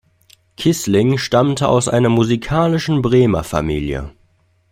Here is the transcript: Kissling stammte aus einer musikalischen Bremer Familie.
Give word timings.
Kissling 0.57 1.19
stammte 1.19 1.67
aus 1.67 1.87
einer 1.87 2.09
musikalischen 2.09 3.03
Bremer 3.03 3.43
Familie. 3.43 4.11